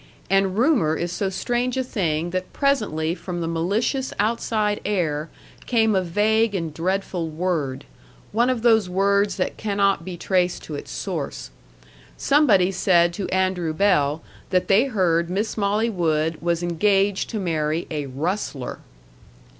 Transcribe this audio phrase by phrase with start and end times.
[0.31, 5.29] And rumor is so strange a thing that presently from the malicious outside air
[5.67, 7.85] came a vague and dreadful word
[8.31, 11.51] one of those words that cannot be traced to its source.
[12.17, 17.85] Somebody said to Andrew Bell that they heard Miss Molly Wood was engaged to marry
[17.91, 18.79] a RUSTLER.